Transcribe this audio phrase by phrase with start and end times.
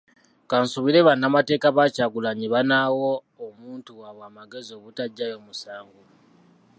[0.49, 3.11] Kansuubire bannamateeka ba Kyagulanyi banaawa
[3.45, 6.01] omuntu waabwe amagezi obutaggyayo musango.